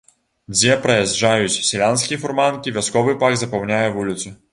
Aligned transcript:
Дзе 0.53 0.77
праязджаюць 0.85 1.61
сялянскія 1.67 2.17
фурманкі, 2.23 2.73
вясковы 2.79 3.15
пах 3.25 3.37
запаўняе 3.43 3.83
вуліцу. 3.99 4.35